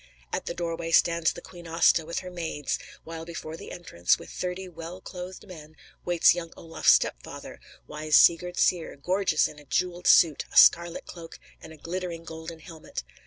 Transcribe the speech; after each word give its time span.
At 0.33 0.47
the 0.47 0.55
door 0.55 0.75
way 0.75 0.89
stands 0.91 1.31
the 1.31 1.43
Queen 1.43 1.67
Aasta 1.67 2.07
with 2.07 2.21
her 2.21 2.31
maidens, 2.31 2.79
while 3.03 3.23
before 3.23 3.55
the 3.55 3.71
entrance, 3.71 4.17
with 4.17 4.31
thirty 4.31 4.67
"well 4.67 4.99
clothed 4.99 5.45
men," 5.47 5.75
waits 6.05 6.33
young 6.33 6.51
Olafs 6.57 6.93
stepfather, 6.93 7.59
wise 7.85 8.15
Sigurd 8.15 8.57
Syr, 8.57 8.95
gorgeous 8.95 9.47
in 9.47 9.59
a 9.59 9.65
jewelled 9.65 10.07
suit, 10.07 10.45
a 10.51 10.57
scarlet 10.57 11.05
cloak, 11.05 11.37
and 11.61 11.71
a 11.71 11.77
glittering 11.77 12.23
golden 12.23 12.61
helmet. 12.61 13.03